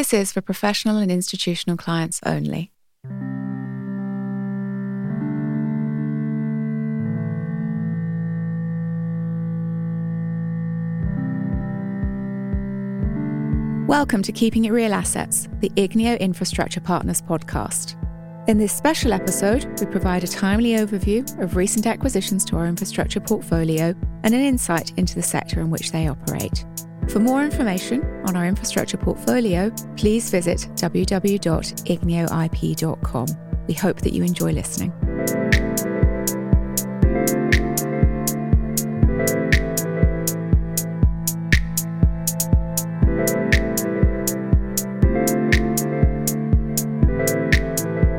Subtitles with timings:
[0.00, 2.72] This is for professional and institutional clients only.
[13.86, 17.98] Welcome to Keeping It Real Assets, the Igneo Infrastructure Partners podcast.
[18.48, 23.20] In this special episode, we provide a timely overview of recent acquisitions to our infrastructure
[23.20, 23.94] portfolio
[24.24, 26.64] and an insight into the sector in which they operate.
[27.10, 33.26] For more information on our infrastructure portfolio, please visit www.igneoip.com.
[33.66, 34.92] We hope that you enjoy listening.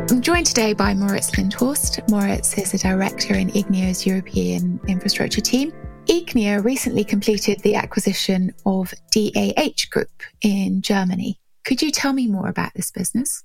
[0.10, 2.10] I'm joined today by Moritz Lindhorst.
[2.10, 5.71] Moritz is a director in Igneo's European infrastructure team.
[6.08, 11.40] Igneo recently completed the acquisition of DAH Group in Germany.
[11.64, 13.44] Could you tell me more about this business?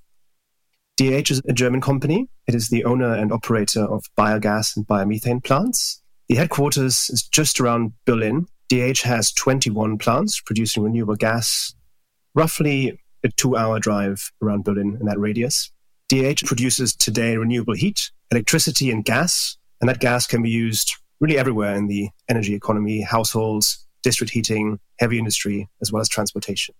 [0.97, 2.27] DAH is a German company.
[2.47, 6.01] It is the owner and operator of biogas and biomethane plants.
[6.27, 8.47] The headquarters is just around Berlin.
[8.69, 11.75] DAH has 21 plants producing renewable gas,
[12.33, 15.71] roughly a two hour drive around Berlin in that radius.
[16.09, 21.37] DH produces today renewable heat, electricity, and gas, and that gas can be used really
[21.37, 26.75] everywhere in the energy economy, households, district heating, heavy industry, as well as transportation.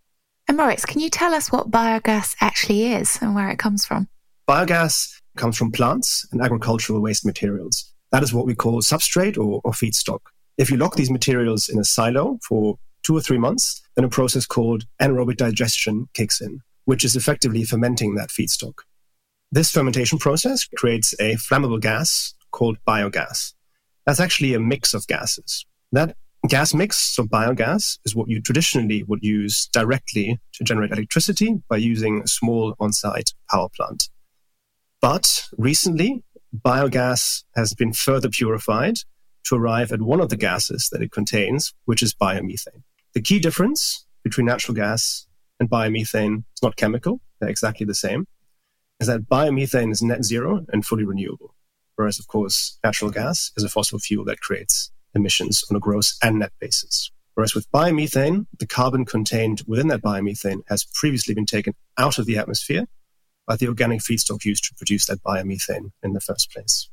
[0.47, 4.07] And Moritz, can you tell us what biogas actually is and where it comes from?
[4.47, 7.93] Biogas comes from plants and agricultural waste materials.
[8.11, 10.21] That is what we call substrate or, or feedstock.
[10.57, 14.09] If you lock these materials in a silo for two or three months, then a
[14.09, 18.73] process called anaerobic digestion kicks in, which is effectively fermenting that feedstock.
[19.51, 23.53] This fermentation process creates a flammable gas called biogas.
[24.07, 25.65] That's actually a mix of gases.
[25.91, 26.15] That
[26.47, 31.77] gas mix, so biogas, is what you traditionally would use directly to generate electricity by
[31.77, 34.09] using a small on site power plant.
[35.01, 36.23] But recently,
[36.65, 38.95] biogas has been further purified
[39.43, 42.81] to arrive at one of the gases that it contains, which is biomethane.
[43.13, 45.27] The key difference between natural gas
[45.59, 48.25] and biomethane is not chemical, they're exactly the same
[48.99, 51.53] is that biomethane is net zero and fully renewable.
[51.97, 56.17] Whereas, of course, natural gas is a fossil fuel that creates emissions on a gross
[56.23, 57.11] and net basis.
[57.33, 62.27] Whereas with biomethane, the carbon contained within that biomethane has previously been taken out of
[62.27, 62.85] the atmosphere
[63.47, 66.87] by the organic feedstock used to produce that biomethane in the first place.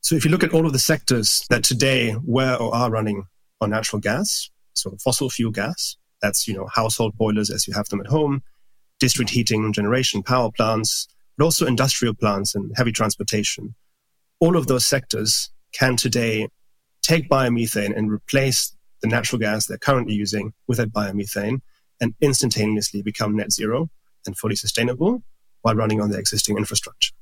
[0.00, 3.26] So if you look at all of the sectors that today were or are running
[3.60, 7.88] on natural gas, so fossil fuel gas, that's, you know, household boilers as you have
[7.88, 8.42] them at home,
[8.98, 11.06] district heating, generation, power plants,
[11.36, 13.74] but also industrial plants and heavy transportation.
[14.40, 16.48] All of those sectors can today
[17.02, 21.60] take biomethane and replace the natural gas they're currently using with that biomethane
[22.00, 23.90] and instantaneously become net zero
[24.26, 25.22] and fully sustainable
[25.62, 27.12] while running on their existing infrastructure.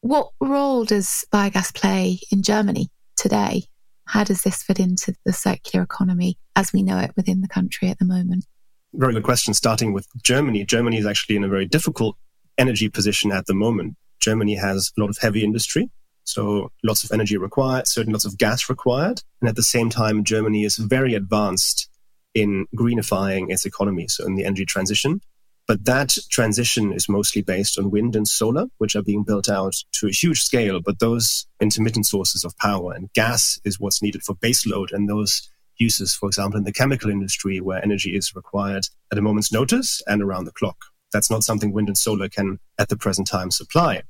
[0.00, 3.64] What role does biogas play in Germany today?
[4.06, 7.88] How does this fit into the circular economy as we know it within the country
[7.88, 8.46] at the moment?
[8.94, 9.52] Very good question.
[9.52, 10.64] Starting with Germany.
[10.64, 12.16] Germany is actually in a very difficult
[12.56, 13.96] energy position at the moment.
[14.20, 15.90] Germany has a lot of heavy industry,
[16.26, 19.22] so lots of energy required, certainly lots of gas required.
[19.40, 21.88] And at the same time, Germany is very advanced
[22.34, 25.20] in greenifying its economy, so in the energy transition.
[25.66, 29.74] But that transition is mostly based on wind and solar, which are being built out
[29.92, 30.80] to a huge scale.
[30.80, 35.48] But those intermittent sources of power and gas is what's needed for baseload and those
[35.78, 40.02] uses, for example, in the chemical industry where energy is required at a moment's notice
[40.06, 40.76] and around the clock.
[41.12, 44.02] That's not something wind and solar can at the present time supply.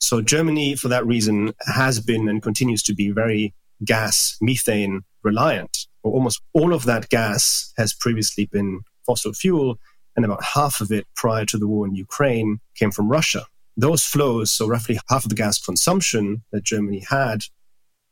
[0.00, 5.86] So Germany, for that reason, has been and continues to be very gas methane reliant.
[6.02, 9.78] Almost all of that gas has previously been fossil fuel,
[10.16, 13.46] and about half of it prior to the war in Ukraine came from Russia.
[13.76, 17.44] Those flows, so roughly half of the gas consumption that Germany had,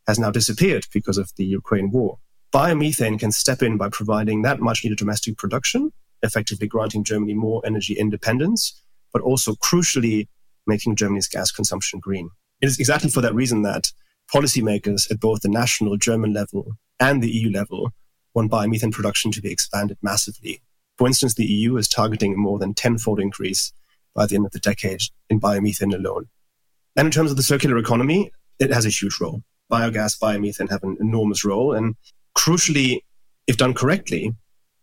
[0.06, 2.18] has now disappeared because of the Ukraine war.
[2.52, 7.62] Biomethane can step in by providing that much needed domestic production effectively granting Germany more
[7.64, 8.82] energy independence,
[9.12, 10.28] but also crucially
[10.68, 12.30] making Germany's gas consumption green.
[12.60, 13.92] It is exactly for that reason that
[14.32, 17.92] policymakers at both the national German level and the EU level
[18.34, 20.60] want biomethane production to be expanded massively.
[20.96, 23.72] For instance, the EU is targeting a more than tenfold increase
[24.14, 25.00] by the end of the decade
[25.30, 26.28] in biomethane alone.
[26.96, 29.42] And in terms of the circular economy, it has a huge role.
[29.70, 31.72] Biogas, biomethane have an enormous role.
[31.72, 31.94] And
[32.36, 33.02] crucially,
[33.46, 34.34] if done correctly,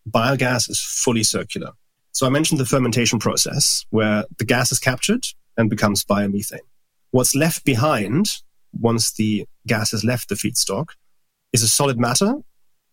[0.10, 1.72] biogas is fully circular.
[2.14, 5.26] So I mentioned the fermentation process where the gas is captured
[5.58, 6.60] and becomes biomethane.
[7.12, 8.42] What's left behind
[8.74, 10.90] once the gas has left the feedstock
[11.54, 12.36] is a solid matter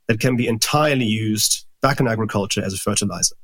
[0.09, 3.35] that can be entirely used back in agriculture as a fertilizer.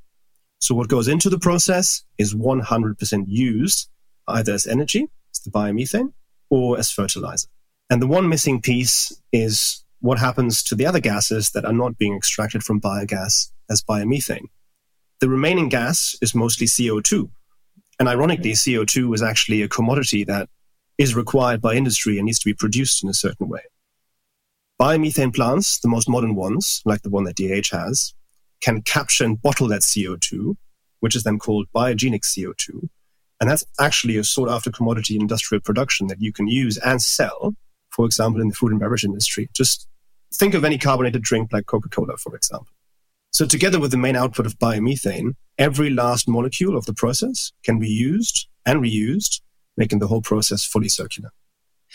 [0.60, 3.88] So what goes into the process is 100% used
[4.26, 6.12] either as energy, as the biomethane,
[6.50, 7.48] or as fertilizer.
[7.90, 11.98] And the one missing piece is what happens to the other gases that are not
[11.98, 14.46] being extracted from biogas as biomethane.
[15.20, 17.30] The remaining gas is mostly CO2.
[17.98, 20.48] And ironically, CO2 is actually a commodity that
[20.98, 23.62] is required by industry and needs to be produced in a certain way.
[24.80, 28.14] Biomethane plants, the most modern ones, like the one that DH has,
[28.60, 30.56] can capture and bottle that CO2,
[31.00, 32.88] which is then called biogenic CO2.
[33.40, 37.00] And that's actually a sought after commodity in industrial production that you can use and
[37.00, 37.54] sell,
[37.90, 39.48] for example, in the food and beverage industry.
[39.52, 39.88] Just
[40.34, 42.72] think of any carbonated drink like Coca Cola, for example.
[43.30, 47.78] So, together with the main output of biomethane, every last molecule of the process can
[47.78, 49.40] be used and reused,
[49.76, 51.30] making the whole process fully circular.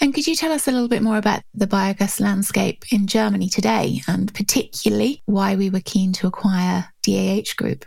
[0.02, 3.50] And could you tell us a little bit more about the biogas landscape in Germany
[3.50, 7.86] today, and particularly why we were keen to acquire DAH Group?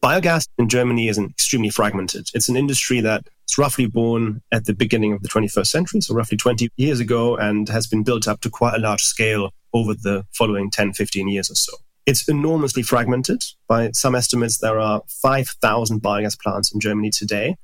[0.00, 2.28] Biogas in Germany is extremely fragmented.
[2.32, 6.36] It's an industry that's roughly born at the beginning of the 21st century, so roughly
[6.36, 10.24] 20 years ago, and has been built up to quite a large scale over the
[10.32, 11.72] following 10, 15 years or so.
[12.08, 13.44] It's enormously fragmented.
[13.68, 17.56] By some estimates, there are 5,000 biogas plants in Germany today.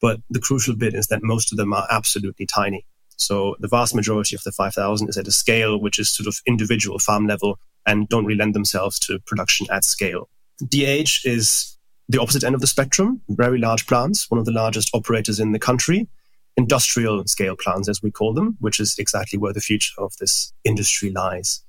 [0.00, 2.84] But the crucial bit is that most of them are absolutely tiny.
[3.16, 6.34] So the vast majority of the 5,000 is at a scale which is sort of
[6.48, 10.28] individual farm level and don't really lend themselves to production at scale.
[10.66, 11.78] DH is
[12.08, 15.52] the opposite end of the spectrum, very large plants, one of the largest operators in
[15.52, 16.08] the country,
[16.56, 20.52] industrial scale plants, as we call them, which is exactly where the future of this
[20.64, 21.62] industry lies.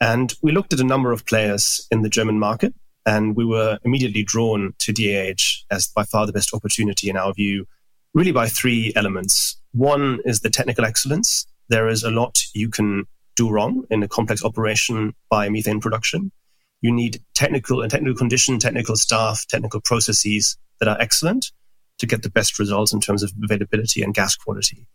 [0.00, 2.74] And we looked at a number of players in the German market,
[3.06, 7.32] and we were immediately drawn to DAH as by far the best opportunity in our
[7.32, 7.66] view,
[8.12, 9.56] really by three elements.
[9.72, 11.46] One is the technical excellence.
[11.68, 13.04] There is a lot you can
[13.36, 16.32] do wrong in a complex operation biomethane production.
[16.80, 21.52] You need technical and technical condition, technical staff, technical processes that are excellent
[21.98, 24.86] to get the best results in terms of availability and gas quality.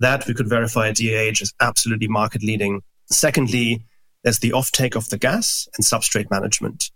[0.00, 2.82] That we could verify at DAH is absolutely market leading.
[3.06, 3.84] Secondly,
[4.22, 6.90] there's the offtake of the gas and substrate management.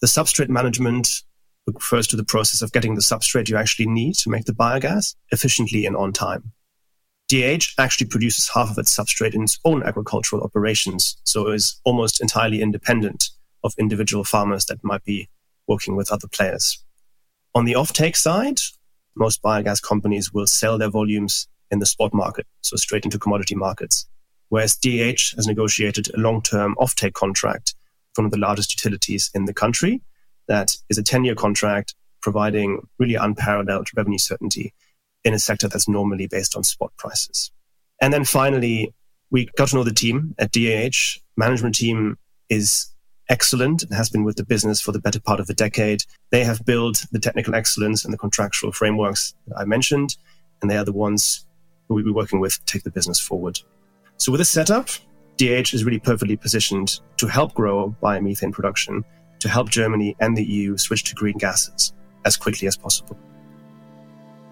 [0.00, 1.08] The substrate management
[1.66, 5.14] refers to the process of getting the substrate you actually need to make the biogas
[5.30, 6.52] efficiently and on time.
[7.28, 12.20] DH actually produces half of its substrate in its own agricultural operations, so is almost
[12.20, 13.30] entirely independent
[13.62, 15.28] of individual farmers that might be
[15.66, 16.84] working with other players.
[17.54, 18.58] On the offtake side,
[19.16, 23.54] most biogas companies will sell their volumes in the spot market, so straight into commodity
[23.54, 24.06] markets.
[24.54, 27.74] Whereas DH has negotiated a long term offtake contract
[28.16, 30.00] of the largest utilities in the country
[30.46, 34.72] that is a 10 year contract providing really unparalleled revenue certainty
[35.24, 37.50] in a sector that's normally based on spot prices.
[38.00, 38.94] And then finally,
[39.28, 41.18] we got to know the team at DAH.
[41.36, 42.16] Management team
[42.48, 42.94] is
[43.28, 46.04] excellent and has been with the business for the better part of a decade.
[46.30, 50.16] They have built the technical excellence and the contractual frameworks that I mentioned,
[50.62, 51.44] and they are the ones
[51.88, 53.58] who we'll be working with to take the business forward.
[54.16, 54.88] So with this setup,
[55.36, 59.04] DH is really perfectly positioned to help grow biomethane production,
[59.40, 61.92] to help Germany and the EU switch to green gases
[62.24, 63.18] as quickly as possible.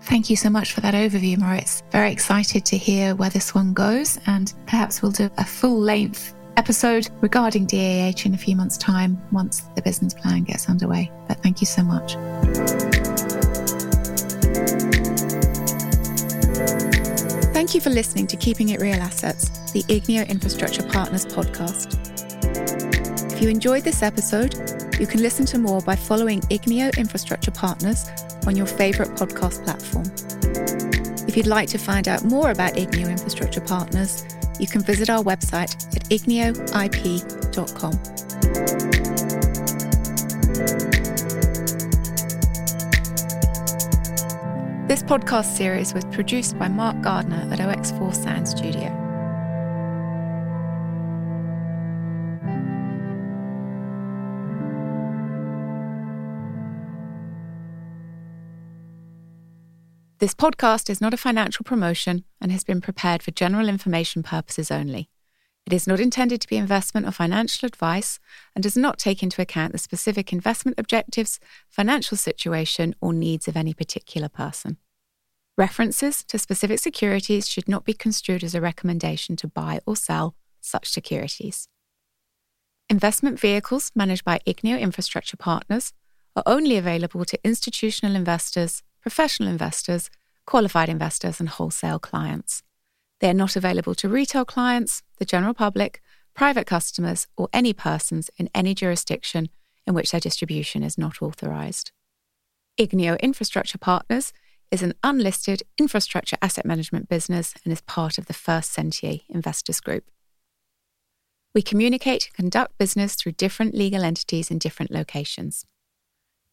[0.03, 1.82] Thank you so much for that overview, Moritz.
[1.93, 6.35] Very excited to hear where this one goes, and perhaps we'll do a full length
[6.56, 11.11] episode regarding DAH in a few months' time once the business plan gets underway.
[11.29, 12.17] But thank you so much.
[17.72, 21.96] Thank you for listening to Keeping It Real Assets, the Igneo Infrastructure Partners podcast.
[23.32, 24.55] If you enjoyed this episode,
[25.00, 28.10] you can listen to more by following Igneo Infrastructure Partners
[28.46, 30.05] on your favourite podcast platform.
[31.26, 34.22] If you'd like to find out more about Igneo Infrastructure Partners,
[34.60, 36.52] you can visit our website at igneoip.com.
[44.93, 48.91] This podcast series was produced by Mark Gardner at OX4 Sound Studio.
[60.19, 64.70] This podcast is not a financial promotion and has been prepared for general information purposes
[64.70, 65.08] only.
[65.67, 68.19] It is not intended to be investment or financial advice
[68.55, 71.39] and does not take into account the specific investment objectives,
[71.69, 74.79] financial situation, or needs of any particular person.
[75.57, 80.35] References to specific securities should not be construed as a recommendation to buy or sell
[80.61, 81.69] such securities.
[82.89, 85.93] Investment vehicles managed by Igneo Infrastructure Partners
[86.35, 90.09] are only available to institutional investors professional investors,
[90.47, 92.63] qualified investors, and wholesale clients.
[93.22, 96.02] They are not available to retail clients, the general public,
[96.34, 99.48] private customers, or any persons in any jurisdiction
[99.86, 101.93] in which their distribution is not authorized.
[102.81, 104.32] Igneo Infrastructure Partners
[104.72, 109.79] is an unlisted infrastructure asset management business and is part of the First Sentier Investors
[109.79, 110.10] Group.
[111.55, 115.64] We communicate and conduct business through different legal entities in different locations.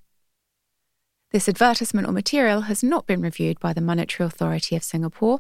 [1.32, 5.40] This advertisement or material has not been reviewed by the Monetary Authority of Singapore.